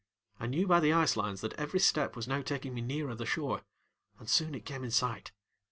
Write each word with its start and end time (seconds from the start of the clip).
I 0.39 0.47
knew 0.47 0.65
by 0.65 0.79
the 0.79 0.93
ice 0.93 1.15
lines 1.15 1.41
that 1.41 1.53
every 1.59 1.79
step 1.79 2.15
was 2.15 2.27
now 2.27 2.41
taking 2.41 2.73
me 2.73 2.81
nearer 2.81 3.13
the 3.13 3.27
shore 3.27 3.61
and 4.17 4.27
soon 4.27 4.55
it 4.55 4.65
came 4.65 4.83
in 4.83 4.89
sight. 4.89 5.31